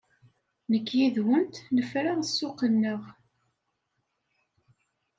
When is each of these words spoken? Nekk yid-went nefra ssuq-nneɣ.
Nekk 0.71 0.87
yid-went 0.97 1.55
nefra 1.75 2.13
ssuq-nneɣ. 2.23 3.01